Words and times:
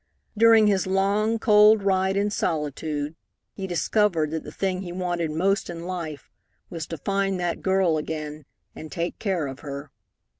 During 0.35 0.65
his 0.65 0.87
long, 0.87 1.37
cold 1.37 1.83
ride 1.83 2.17
in 2.17 2.31
solitude 2.31 3.15
he 3.53 3.67
discovered 3.67 4.31
that 4.31 4.41
the 4.43 4.51
thing 4.51 4.81
he 4.81 4.91
wanted 4.91 5.29
most 5.29 5.69
in 5.69 5.85
life 5.85 6.31
was 6.71 6.87
to 6.87 6.97
find 6.97 7.39
that 7.39 7.61
girl 7.61 7.97
again 7.99 8.45
and 8.75 8.91
take 8.91 9.19
care 9.19 9.45
of 9.45 9.59
her. 9.59 9.91